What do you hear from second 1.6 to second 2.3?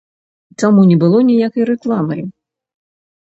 рэкламы?